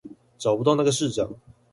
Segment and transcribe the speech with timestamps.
[0.39, 1.29] 找不到那個市長